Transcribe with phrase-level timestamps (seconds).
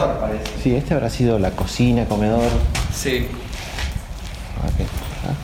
[0.00, 0.62] comedor, parece.
[0.62, 2.50] Sí, este habrá sido la cocina, comedor.
[2.94, 3.28] Sí.
[4.62, 5.34] Ah.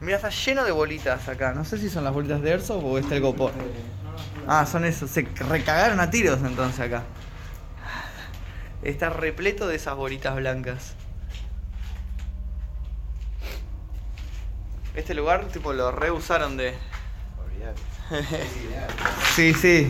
[0.00, 1.52] Mira, está lleno de bolitas acá.
[1.54, 3.52] No sé si son las bolitas de Airsoft o está el GoPro.
[4.46, 5.10] Ah, son esos.
[5.10, 7.04] Se recagaron a tiros entonces acá.
[8.82, 10.92] Está repleto de esas bolitas blancas.
[14.94, 16.74] Este lugar, tipo, lo reusaron de.
[19.34, 19.88] Sí, sí.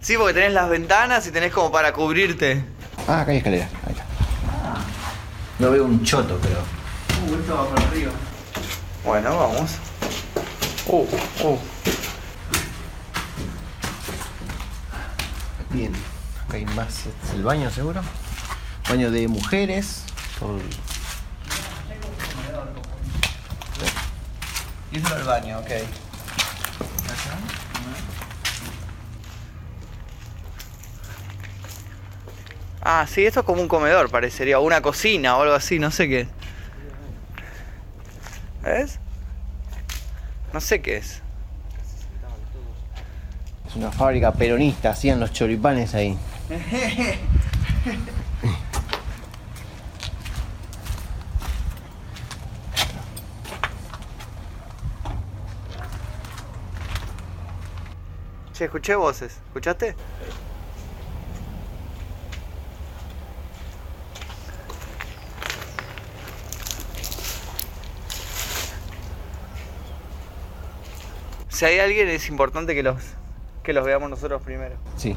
[0.00, 2.64] Sí, porque tenés las ventanas y tenés como para cubrirte.
[3.08, 3.68] Ah, acá hay escalera.
[3.86, 4.04] Ahí está.
[5.58, 6.58] No veo un choto, pero.
[7.26, 8.12] Uh, esto va para arriba.
[9.04, 9.70] Bueno, vamos.
[10.86, 11.06] Uh,
[11.44, 11.58] uh.
[15.70, 15.92] Bien.
[16.46, 17.06] Acá hay más.
[17.24, 18.00] ¿Es el baño seguro?
[18.88, 20.02] Baño de mujeres.
[20.40, 20.60] Por-
[24.92, 25.70] Y eso era el baño, ok.
[32.88, 35.90] Ah, sí, esto es como un comedor, parecería, o una cocina o algo así, no
[35.90, 36.28] sé qué.
[38.62, 39.00] ¿Ves?
[40.52, 41.20] No sé qué es.
[43.66, 44.90] Es una fábrica peronista.
[44.90, 46.16] Hacían los choripanes ahí.
[58.52, 59.40] Che, escuché voces.
[59.48, 59.96] ¿Escuchaste?
[71.56, 72.96] Si hay alguien es importante que los
[73.62, 74.74] que los veamos nosotros primero.
[74.98, 75.16] Sí.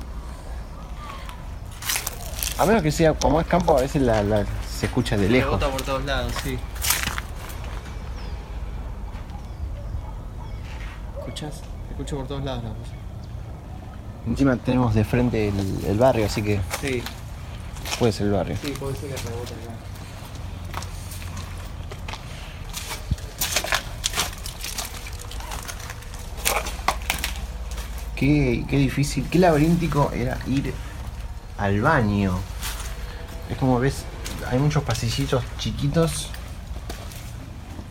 [2.57, 5.59] A menos que sea, como es campo, a veces la, la- se escucha de lejos.
[5.59, 6.57] Rebota por todos lados, sí.
[11.19, 11.61] ¿Escuchas?
[11.91, 12.87] Escucho por todos lados la voz.
[14.25, 17.03] Encima tenemos de frente el, el barrio, así que Sí,
[17.99, 18.55] puede ser el barrio.
[18.63, 19.73] sí, puede ser que rebote acá.
[28.19, 30.74] Qué, qué difícil, qué laberíntico era ir
[31.57, 32.38] al baño.
[33.50, 34.03] Es como ves,
[34.52, 36.29] hay muchos pasillitos chiquitos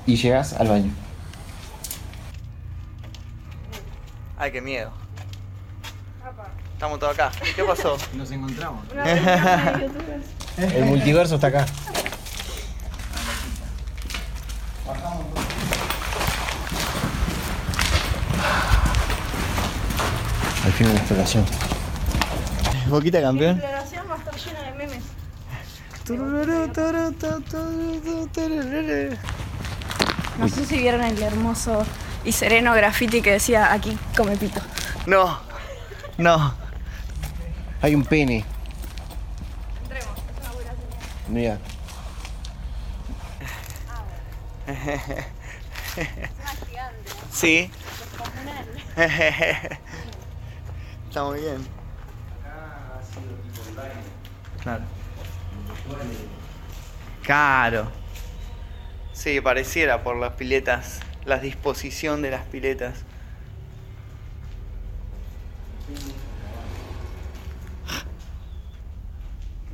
[0.04, 0.92] y llegas al baño.
[4.36, 4.90] Ay, qué miedo.
[6.74, 7.32] Estamos todos acá.
[7.56, 7.96] ¿Qué pasó?
[8.14, 8.84] Nos encontramos.
[10.58, 11.66] El multiverso está acá.
[20.68, 21.44] Al fin una exploración.
[22.88, 23.56] Boquita La campeón.
[23.58, 25.02] exploración va a estar llena de memes.
[30.38, 31.84] No sé si vieron el hermoso
[32.24, 34.60] y sereno graffiti que decía aquí come pito.
[35.06, 35.38] No,
[36.18, 36.54] no.
[37.80, 38.44] Hay un pene.
[39.82, 40.98] Entremos, es una buena señal.
[41.28, 41.58] Mira.
[44.66, 44.78] Es
[45.96, 47.70] una gigante, Sí.
[48.96, 49.78] descomunal.
[51.08, 51.66] Está muy bien.
[54.62, 54.84] Claro.
[57.22, 57.88] Claro.
[59.12, 63.04] Sí, pareciera por las piletas, la disposición de las piletas.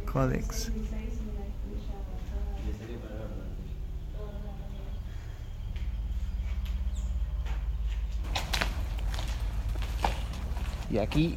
[0.07, 0.71] Codex.
[10.95, 11.37] Y aquí,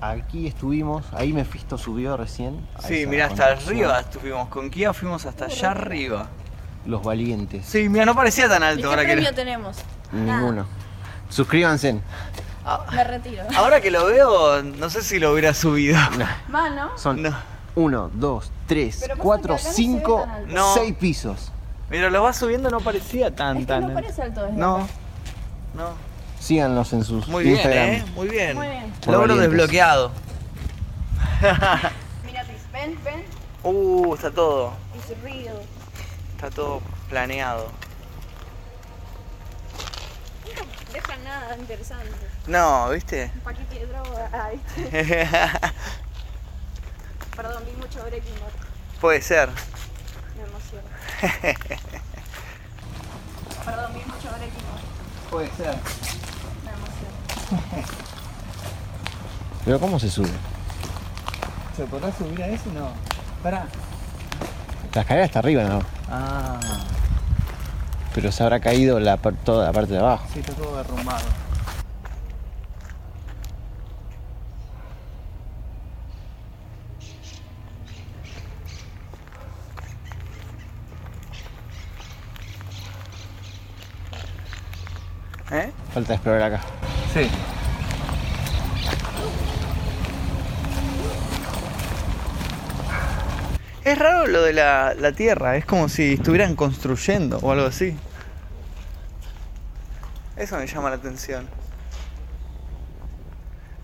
[0.00, 2.66] aquí estuvimos, ahí Mephisto subió recién.
[2.80, 4.48] Sí, mira, hasta arriba estuvimos.
[4.48, 6.26] Con Kia fuimos hasta allá arriba.
[6.86, 7.64] Los valientes.
[7.66, 9.76] Sí, mira, no parecía tan ¿Y alto qué ahora que lo- tenemos?
[10.10, 10.66] Ninguno.
[11.28, 12.00] Suscríbanse.
[12.64, 13.44] Ah, Me retiro.
[13.56, 15.96] Ahora que lo veo, no sé si lo hubiera subido.
[16.48, 16.98] ¿no?
[16.98, 17.30] Son No.
[17.76, 20.26] uno, dos, tres, Pero cuatro, cinco.
[20.48, 20.74] No.
[20.74, 21.52] seis pisos.
[21.90, 23.86] Mira, lo va subiendo, no parecía tan, Es que tan.
[23.86, 24.86] no parece alto desde No, acá.
[25.76, 26.05] no.
[26.46, 27.88] Síganos en sus Muy bien, Instagram.
[27.88, 28.04] ¿eh?
[28.14, 28.54] Muy bien.
[28.54, 28.92] Muy bien.
[29.04, 29.50] Logro valientes.
[29.50, 30.12] desbloqueado.
[32.24, 33.24] Mira, ven, ven.
[33.64, 34.72] Uh, está todo.
[34.94, 35.60] It's real.
[36.36, 37.72] Está todo planeado.
[40.54, 40.62] No
[40.92, 42.12] deja nada interesante.
[42.46, 43.28] No, ¿viste?
[43.34, 44.30] Un paquete de droga.
[44.32, 45.28] Ah, ¿viste?
[47.34, 48.52] Perdón, vi mucho Breaking Bad.
[49.00, 49.48] Puede ser.
[50.36, 50.86] Me emociono.
[53.64, 54.80] Perdón, vi mucho Breaking Bad.
[55.28, 55.74] Puede ser.
[59.64, 60.28] Pero ¿cómo se sube?
[61.76, 62.70] ¿Se podrá subir a eso?
[62.72, 62.88] No.
[63.42, 63.66] Pará.
[64.94, 65.80] La escalera está arriba, ¿no?
[66.10, 66.58] Ah.
[68.14, 70.26] Pero se habrá caído la, toda la parte de abajo.
[70.32, 71.20] Sí, está todo derrumbado.
[85.52, 85.70] ¿Eh?
[85.92, 86.60] Falta explorar acá.
[93.84, 97.96] Es raro lo de la, la tierra, es como si estuvieran construyendo o algo así.
[100.36, 101.48] Eso me llama la atención.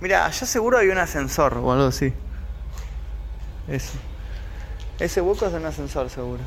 [0.00, 2.12] Mira, allá seguro hay un ascensor o algo así.
[3.68, 3.92] Eso.
[4.98, 6.42] Ese hueco es un ascensor seguro.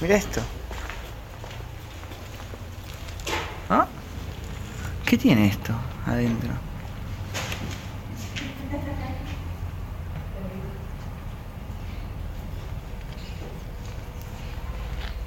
[0.00, 0.42] Mira esto.
[3.68, 3.86] ¿Ah?
[5.04, 5.72] ¿Qué tiene esto
[6.06, 6.50] adentro?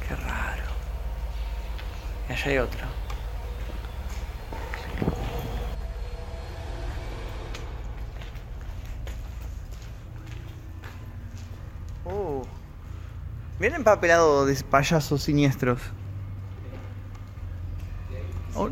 [0.08, 0.64] Qué raro.
[2.30, 3.00] Y allá hay otro.
[13.60, 15.82] Bien empapelado de payasos siniestros.
[18.56, 18.70] Oh.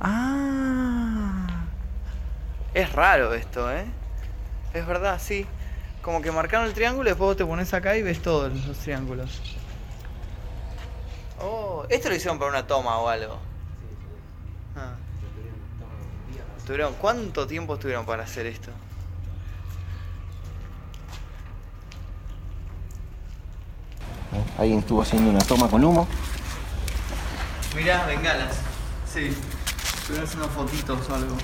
[0.00, 1.46] Ah.
[2.74, 3.84] Es raro esto, ¿eh?
[4.72, 5.46] Es verdad, sí.
[6.02, 8.76] Como que marcaron el triángulo y después vos te pones acá y ves todos los
[8.78, 9.40] triángulos.
[11.40, 13.38] Oh, esto lo hicieron para una toma o algo.
[14.76, 14.94] Ah.
[16.66, 18.70] Tuvieron, ¿Cuánto tiempo estuvieron para hacer esto?
[24.58, 26.08] Alguien estuvo haciendo una toma con humo.
[27.76, 28.56] Mirá, bengalas.
[29.12, 29.36] Sí.
[29.94, 31.36] Estuvieron haciendo fotitos o algo.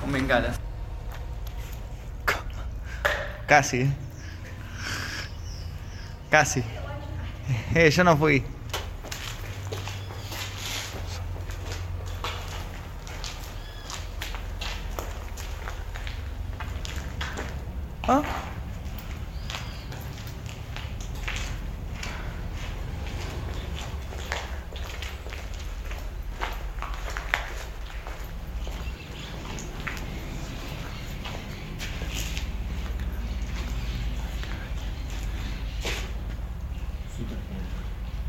[0.00, 0.65] Con bengalas.
[3.46, 3.88] Casi.
[6.30, 6.62] Casi.
[7.74, 8.55] Eh, yo no fui.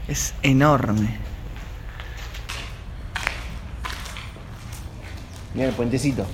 [0.08, 1.18] Es enorme.
[5.54, 6.26] Mira el puentecito.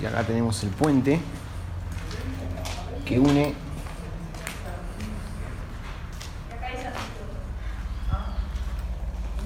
[0.00, 1.20] Y acá tenemos el puente
[3.04, 3.54] que une.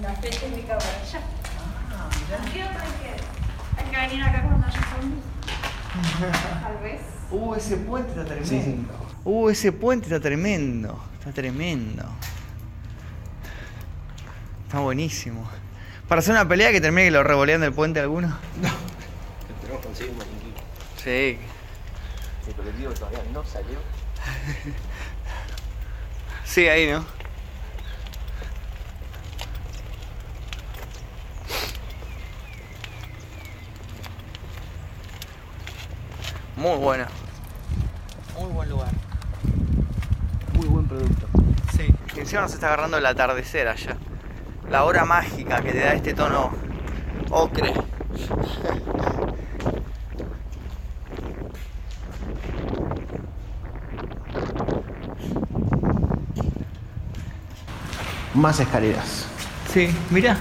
[0.01, 1.21] La fe técnica para allá.
[2.53, 3.81] ¿Qué otra hay que?
[3.81, 5.25] Hay que venir acá cuando haya zombies.
[6.63, 7.01] Tal vez.
[7.31, 8.49] Uh, ese puente está tremendo.
[8.49, 8.87] Sí, sí.
[9.49, 11.03] Uh, ese puente está tremendo.
[11.19, 12.05] Está tremendo.
[14.67, 15.49] Está buenísimo.
[16.07, 18.29] Para hacer una pelea que termine que lo revolean del puente alguno.
[19.49, 20.61] Esperemos conseguir un equipo.
[21.03, 21.39] Sí.
[22.47, 23.79] El colectivo todavía no salió.
[26.45, 27.05] Sí, ahí, ¿no?
[36.57, 37.07] Muy buena.
[38.35, 38.98] Muy buen lugar.
[40.89, 41.27] Producto.
[41.77, 41.95] Sí.
[42.17, 43.97] Y encima nos está agarrando el atardecer allá.
[44.71, 46.51] La hora mágica que te da este tono
[47.31, 47.73] ocre.
[58.35, 59.27] Más escaleras.
[59.73, 60.39] Sí, mira.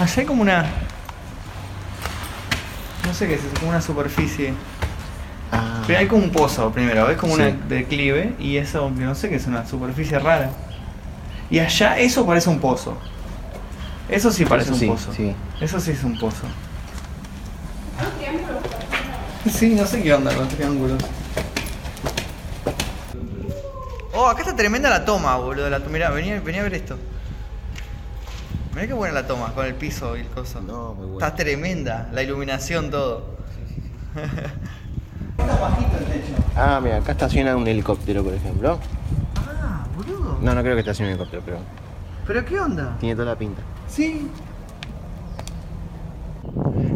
[0.00, 0.64] Allá hay como una.
[3.04, 4.54] No sé qué es, es como una superficie.
[5.86, 7.16] Ah, Pero hay como un pozo primero, ¿ves?
[7.16, 7.42] Como Sí.
[7.42, 10.50] un declive y eso, que no sé qué es una superficie rara.
[11.48, 12.96] Y allá eso parece un pozo.
[14.08, 15.12] Eso sí parece Eso un sí, pozo.
[15.12, 15.34] sí.
[15.60, 16.42] Eso sí es un pozo.
[19.48, 21.02] Sí, no sé qué onda con los triángulos.
[24.12, 25.70] Oh, acá está tremenda la toma, boludo.
[25.70, 26.98] La, mirá, venía, venía a ver esto.
[28.74, 30.60] Mirá qué buena la toma, con el piso y el coso.
[30.60, 31.24] No, muy bueno.
[31.24, 33.36] Está tremenda, la iluminación, todo.
[35.56, 36.34] Está bajito el techo.
[36.54, 38.78] Ah, mira, acá estaciona un helicóptero, por ejemplo.
[39.36, 40.38] Ah, boludo.
[40.42, 41.58] No, no creo que estacione un helicóptero, pero
[42.26, 42.96] ¿Pero qué onda?
[43.00, 43.62] tiene toda la pinta.
[43.88, 44.30] Sí.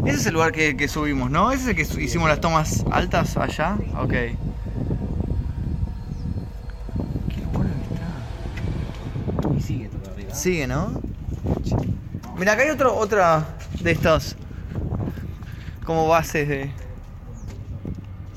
[0.05, 1.51] Ese es el lugar que, que subimos, ¿no?
[1.51, 3.77] Ese es el que hicimos las tomas altas allá.
[3.99, 4.09] Ok.
[4.09, 4.37] Qué
[7.53, 7.93] bueno que
[9.47, 9.53] está.
[9.57, 10.33] Y sigue todo arriba.
[10.33, 11.01] Sigue, ¿no?
[12.37, 13.45] Mira, acá hay otro, otra
[13.81, 14.35] de estos.
[15.85, 16.71] Como bases de.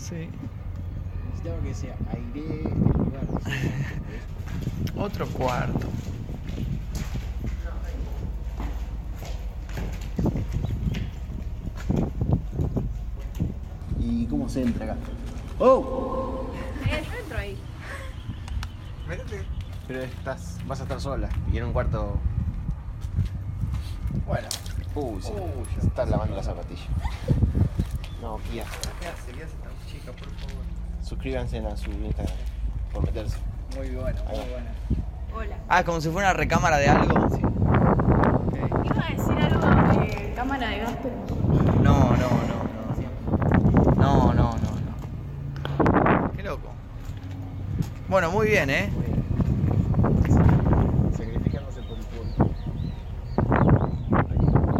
[0.06, 0.28] Sí.
[1.30, 3.24] Necesitaba que sea aire el lugar.
[4.98, 5.88] Otro cuarto.
[13.98, 14.96] ¿Y cómo se entra acá?
[15.58, 16.50] ¡Oh!
[17.18, 17.58] entro ahí.
[19.08, 19.42] Métete.
[19.88, 21.30] Pero estás, vas a estar sola.
[21.50, 22.18] Y en un cuarto.
[24.26, 24.48] Bueno.
[24.96, 25.32] Uy, sí.
[25.32, 26.88] Uy, se están lavando las zapatillas.
[28.20, 28.66] No, Kia.
[29.00, 29.32] ¿Qué hace?
[29.32, 30.64] ¿Qué hace chica, por favor?
[31.02, 32.36] Suscríbanse a su Instagram.
[32.92, 33.36] Por meterse.
[33.76, 34.70] Muy bueno, Ahí muy buena.
[35.34, 35.56] Hola.
[35.68, 37.28] Ah, como si fuera una recámara de algo.
[37.30, 37.40] Sí.
[37.40, 39.60] Iba a decir algo
[40.00, 41.16] de cámara de gas, pero.
[41.82, 42.64] No, no, no, no.
[43.96, 46.32] No, no, no, no.
[46.32, 46.68] Qué loco.
[48.08, 48.90] Bueno, muy bien, ¿eh?
[51.16, 52.52] Sacrificándose por el pueblo.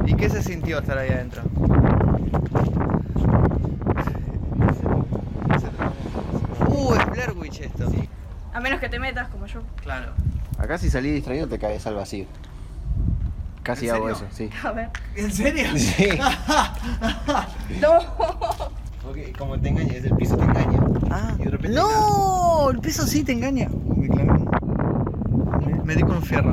[0.06, 1.42] ¿Y qué se sintió estar ahí adentro?
[6.68, 7.90] Uh, es Blair Witch esto.
[8.52, 9.60] A menos que te metas como yo.
[9.82, 10.12] Claro.
[10.58, 12.26] Acá si salís distraído te caes al vacío.
[13.62, 14.26] Casi ¿En hago serio?
[14.26, 14.50] eso, sí.
[14.66, 14.90] A ver.
[15.14, 15.66] ¿En serio?
[15.76, 16.08] Sí.
[17.80, 17.98] No.
[19.02, 20.80] Porque como te engaña, es el piso te engaña.
[21.10, 21.34] Ah.
[21.38, 23.68] Y de repente No, el peso sí te engaña.
[23.96, 24.32] Me clavé.
[25.66, 26.52] Me, me di con un fierro.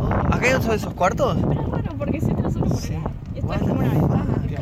[0.00, 1.36] Oh, ¿Acá hay otro de esos cuartos?
[1.40, 2.94] Pero es raro porque se entra solo por Sí.
[3.34, 4.24] Esto es como una ventana.
[4.48, 4.56] ¿Qué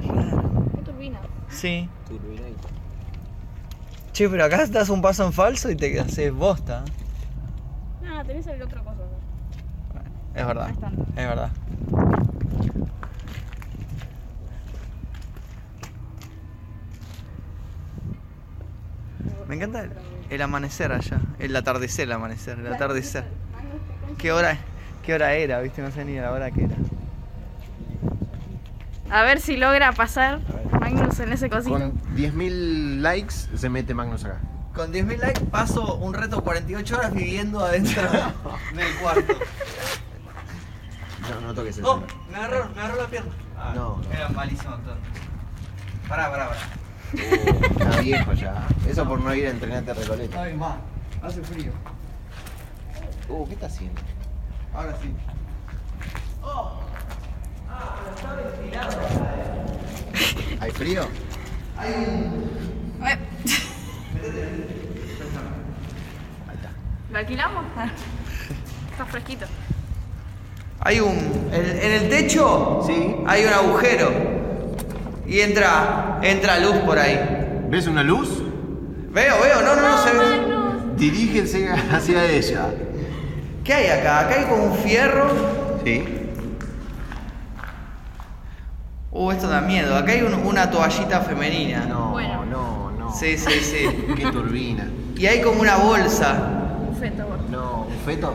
[0.00, 0.42] raro.
[0.74, 1.18] ¿Qué turbina?
[1.50, 1.88] Sí.
[4.20, 6.84] Che, pero acá das un paso en falso y te haces bosta.
[8.02, 9.08] Nada, tenés el otro coso.
[10.34, 10.68] Es verdad.
[10.78, 11.06] No.
[11.16, 11.50] Es verdad.
[19.48, 19.92] Me encanta el,
[20.28, 21.18] el amanecer allá.
[21.38, 22.58] El atardecer, el amanecer.
[22.58, 23.24] El atardecer.
[24.18, 24.58] ¿Qué hora,
[25.02, 25.62] ¿Qué hora era?
[25.62, 25.80] ¿Viste?
[25.80, 26.76] No sé ni la hora que era.
[29.08, 30.40] A ver si logra pasar
[30.78, 31.78] Magnus en ese cosito.
[31.78, 34.40] Con 10.000 likes se mete Magnus acá.
[34.74, 38.02] Con 10.000 likes paso un reto 48 horas viviendo adentro
[38.74, 39.34] del cuarto.
[41.30, 43.32] No, no toques el Oh, me agarró, me agarró la pierna.
[43.58, 44.00] Ah, No.
[44.12, 45.04] Era malísimo entonces.
[46.08, 46.60] Pará, pará, pará.
[47.12, 47.16] Oh,
[47.88, 48.66] está viejo ya.
[48.88, 50.42] Eso por no ir a entrenarte a Recoleta.
[50.42, 50.76] Ay, más.
[51.22, 51.72] Hace frío.
[53.28, 54.00] Uh, ¿qué está haciendo?
[54.74, 55.12] Ahora sí.
[60.60, 61.02] ¿Hay frío?
[61.82, 62.28] Eh,
[67.10, 67.64] ¿Lo alquilamos?
[68.92, 69.46] Está fresquito.
[70.80, 71.16] Hay un.
[71.52, 73.16] En, en el techo Sí.
[73.26, 74.10] hay un agujero.
[75.26, 76.18] Y entra.
[76.22, 77.18] entra luz por ahí.
[77.68, 78.42] ¿Ves una luz?
[79.10, 80.18] Veo, veo, no, no, no se ve.
[80.38, 80.96] Magnus.
[80.96, 82.66] Dirígense hacia ella.
[83.64, 84.20] ¿Qué hay acá?
[84.20, 85.30] Acá hay como un fierro.
[85.84, 86.04] Sí.
[89.12, 89.96] Uh, esto da miedo.
[89.96, 91.84] Acá hay un- una toallita femenina.
[91.88, 92.44] No, Bueno.
[92.44, 93.12] no, no.
[93.12, 93.88] Sí, sí, sí.
[94.16, 94.88] Qué turbina.
[95.16, 96.36] Y hay como una bolsa.
[96.88, 97.42] Un feto, gordo.
[97.50, 98.32] No, un feto.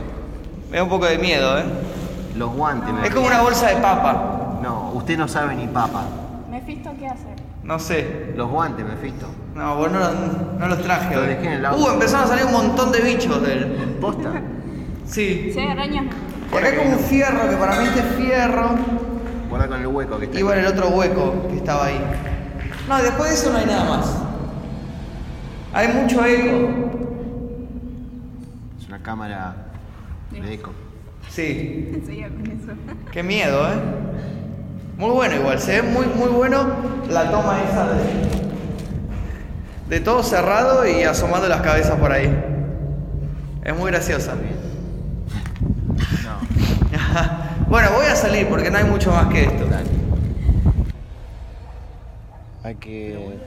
[0.69, 1.63] Me da un poco de miedo, ¿eh?
[2.35, 2.93] Los guantes.
[2.93, 4.59] me Es como una bolsa de papa.
[4.61, 6.03] No, usted no sabe ni papa.
[6.51, 7.27] Mefisto, ¿qué hace?
[7.63, 8.33] No sé.
[8.35, 9.27] Los guantes, Mefisto.
[9.55, 9.99] No, vos no,
[10.59, 11.29] no los traje Los hoy.
[11.29, 11.81] dejé en el auto.
[11.85, 13.65] Uh, empezaron a salir un montón de bichos del.
[14.01, 14.41] ¿Posta?
[15.05, 15.51] Sí.
[15.53, 16.05] Si hay arañas,
[16.51, 18.69] Y acá hay como un fierro, que para mí este es fierro.
[19.55, 20.65] Guarda con el hueco que está Igual ahí.
[20.65, 21.97] el otro hueco que estaba ahí.
[22.89, 24.17] No, después de eso no hay nada más.
[25.71, 26.69] Hay mucho eco.
[28.77, 29.55] Es una cámara
[30.29, 30.71] de eco.
[31.29, 32.01] Sí.
[32.05, 32.73] seguía con eso.
[33.13, 33.75] Qué miedo, ¿eh?
[34.97, 36.67] Muy bueno igual, se ve muy, muy bueno
[37.09, 38.03] la toma esa de,
[39.89, 42.29] de todo cerrado y asomando las cabezas por ahí.
[43.63, 44.33] Es muy graciosa.
[46.25, 47.44] No.
[47.75, 49.67] Bueno, voy a salir porque no hay mucho más que esto.
[52.63, 53.37] Hay que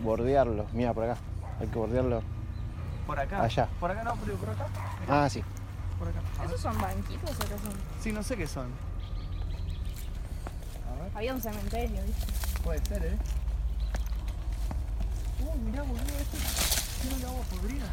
[0.00, 0.64] bordearlo.
[0.72, 1.20] Mira, por acá.
[1.60, 2.22] Hay que bordearlo.
[3.06, 3.42] Por acá.
[3.42, 3.68] Allá.
[3.78, 4.68] Por acá no, pero por acá.
[5.06, 5.44] Ah, sí.
[5.98, 6.20] Por acá.
[6.46, 7.74] ¿Esos son banquitos o qué son?
[8.00, 8.68] Sí, no sé qué son.
[11.14, 12.60] Había un cementerio, ¿viste?
[12.62, 13.18] Puede ser, ¿eh?
[15.44, 16.38] Uh, mirá, boludo, esto
[17.02, 17.86] tiene el agua podrida.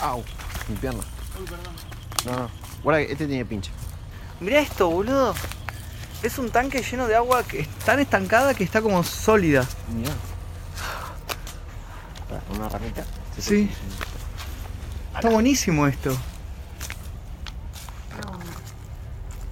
[0.00, 0.24] Au.
[0.70, 1.02] Mi pierna.
[2.26, 2.50] No, no.
[2.82, 3.70] Guarda que este tiene pinche.
[4.40, 5.34] Mirá esto, boludo.
[6.22, 9.66] Es un tanque lleno de agua que es tan estancada que está como sólida.
[9.94, 10.12] Mira.
[12.54, 13.04] Una ramita.
[13.38, 13.70] Sí.
[15.14, 16.16] Está buenísimo esto.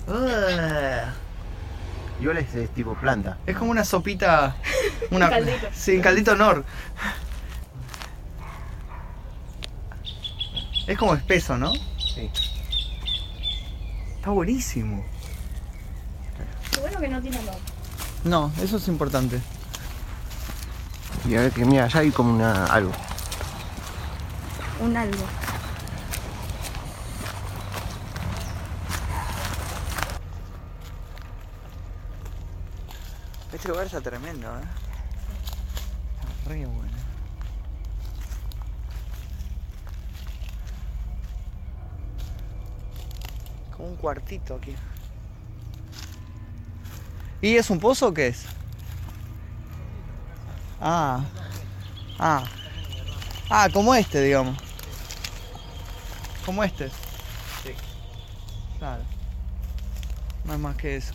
[0.09, 1.13] Ah,
[2.21, 3.39] Igual es, es tipo planta.
[3.47, 4.57] es como una sopita.
[5.11, 5.69] Una, Un caldito.
[5.73, 6.65] Sí, un caldito nor.
[10.87, 11.73] Es como espeso, ¿no?
[12.15, 12.31] Sí.
[14.19, 15.05] Está buenísimo.
[16.73, 17.57] Qué bueno que no tiene olor.
[18.25, 19.41] No, eso es importante.
[21.25, 22.93] Y a ver que mira, allá hay como una algo.
[24.81, 25.25] Un algo.
[33.53, 34.65] Este lugar está tremendo, ¿eh?
[36.47, 36.98] Re bueno.
[43.79, 44.75] Como un cuartito aquí.
[47.41, 48.45] ¿Y es un pozo o qué es?
[50.81, 51.25] Ah.
[52.19, 52.45] Ah.
[53.49, 54.59] Ah, como este, digamos.
[56.45, 56.89] Como este.
[56.89, 57.73] Sí.
[58.81, 59.05] Claro.
[60.45, 61.15] No es más que eso.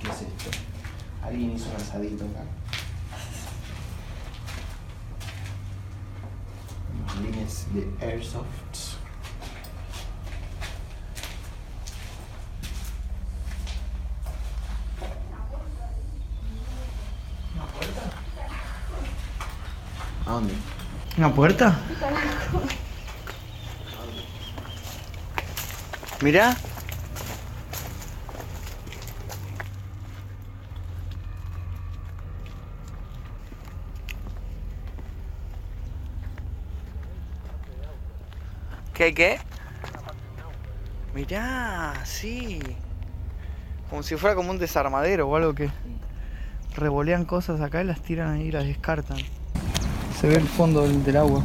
[0.00, 0.50] ¿Qué es esto?
[1.22, 2.42] Alguien hizo un asadito acá.
[7.72, 8.96] De Airsoft.
[20.26, 20.54] ¿A dónde?
[21.16, 21.78] ¿Una puerta?
[26.20, 26.56] Mirá.
[39.14, 39.38] ¿Qué?
[41.14, 42.60] Mirá, sí.
[43.88, 45.70] Como si fuera como un desarmadero o algo que
[46.76, 49.18] revolean cosas acá y las tiran ahí y las descartan.
[50.20, 51.42] Se ve el fondo del, del agua.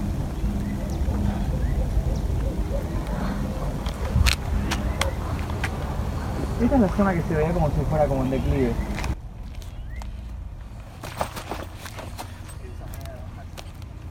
[6.62, 8.74] Esta es la zona que se veía como si fuera como en declive.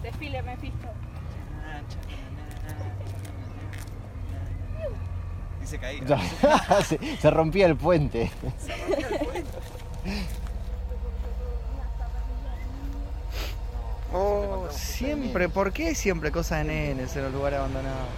[0.02, 0.76] Desfile, me fijo.
[5.60, 6.16] Dice caído.
[6.84, 8.30] se, se rompía el puente.
[14.12, 18.08] Oh, siempre, ¿por qué siempre cosas de nenes en los lugares abandonados?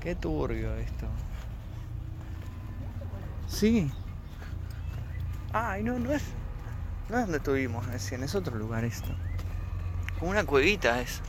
[0.00, 1.06] Qué turbio esto.
[3.46, 3.90] Sí.
[5.52, 6.22] Ay, no, no es.
[7.08, 9.08] No es donde estuvimos recién, es otro lugar esto.
[10.18, 11.20] Como una cuevita es.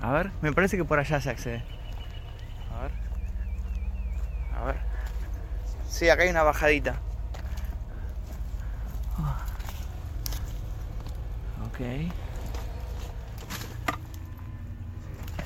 [0.00, 1.64] A ver, me parece que por allá se accede.
[2.74, 2.92] A ver.
[4.56, 4.76] A ver.
[6.00, 6.94] Sí, acá hay una bajadita.
[11.66, 12.10] Ok.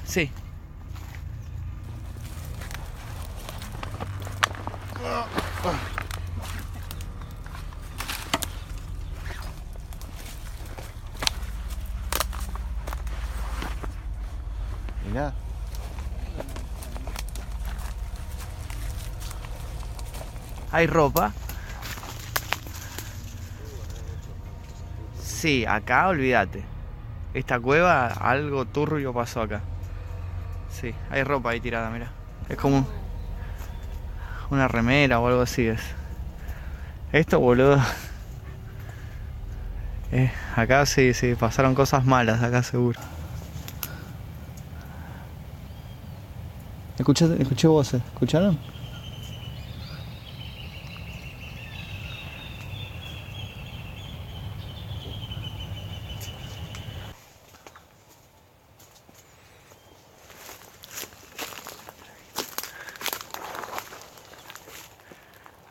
[0.07, 0.31] Sí.
[15.09, 15.35] Mirá.
[20.75, 21.33] ¿Hay ropa?
[25.23, 26.65] Sí, acá olvídate.
[27.33, 29.61] Esta cueva, algo turbio pasó acá.
[30.71, 32.11] Sí, hay ropa ahí tirada, mira.
[32.49, 32.89] Es como
[34.51, 35.81] una remera o algo así es.
[37.13, 37.81] Esto, boludo.
[40.11, 42.99] Eh, acá sí, sí, pasaron cosas malas, acá seguro.
[46.99, 48.74] Escuché, escuché voces, ¿escucharon?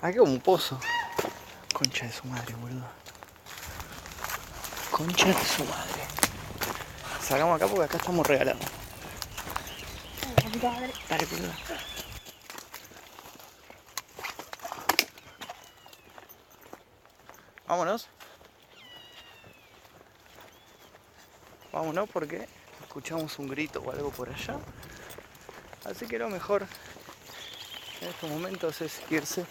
[0.03, 0.77] Aquí un pozo.
[1.73, 2.85] Concha de su madre, boludo.
[4.91, 6.03] Concha de su madre.
[7.21, 8.61] Salgamos acá porque acá estamos regalados.
[11.09, 11.25] Dale.
[17.65, 18.09] Vámonos.
[21.71, 22.49] Vámonos porque
[22.81, 24.57] escuchamos un grito o algo por allá.
[25.85, 26.67] Así que lo mejor
[28.01, 29.45] en estos momentos es irse.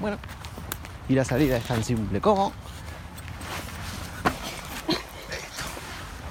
[0.00, 0.18] Bueno.
[1.08, 2.52] Y la salida es tan simple como.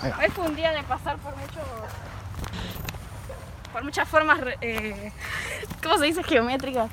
[0.04, 1.64] Hoy fue un día de pasar por muchos.
[3.74, 4.40] por muchas formas.
[4.62, 5.12] Eh,
[5.84, 6.24] ¿Cómo se dice?
[6.24, 6.90] Geométricas.